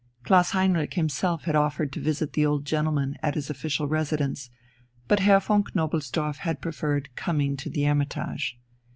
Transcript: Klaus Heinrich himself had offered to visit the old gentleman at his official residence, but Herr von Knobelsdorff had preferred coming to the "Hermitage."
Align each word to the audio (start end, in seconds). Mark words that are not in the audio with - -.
Klaus 0.23 0.49
Heinrich 0.49 0.95
himself 0.95 1.43
had 1.43 1.55
offered 1.55 1.93
to 1.93 2.01
visit 2.01 2.33
the 2.33 2.43
old 2.43 2.65
gentleman 2.65 3.15
at 3.21 3.35
his 3.35 3.51
official 3.51 3.87
residence, 3.87 4.49
but 5.07 5.19
Herr 5.19 5.39
von 5.39 5.63
Knobelsdorff 5.63 6.37
had 6.37 6.59
preferred 6.59 7.15
coming 7.15 7.55
to 7.57 7.69
the 7.69 7.83
"Hermitage." 7.83 8.57